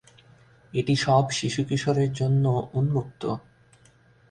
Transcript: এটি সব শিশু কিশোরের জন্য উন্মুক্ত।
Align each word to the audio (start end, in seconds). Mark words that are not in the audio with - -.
এটি 0.73 0.93
সব 0.95 1.23
শিশু 1.31 1.61
কিশোরের 1.63 2.11
জন্য 2.13 2.45
উন্মুক্ত। 2.73 3.23